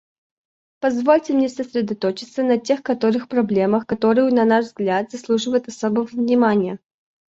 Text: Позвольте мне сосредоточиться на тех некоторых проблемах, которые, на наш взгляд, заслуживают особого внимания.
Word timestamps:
Позвольте 0.79 1.31
мне 1.33 1.47
сосредоточиться 1.47 2.41
на 2.41 2.57
тех 2.57 2.79
некоторых 2.79 3.27
проблемах, 3.27 3.85
которые, 3.85 4.27
на 4.31 4.45
наш 4.45 4.65
взгляд, 4.65 5.11
заслуживают 5.11 5.67
особого 5.67 6.05
внимания. 6.05 6.79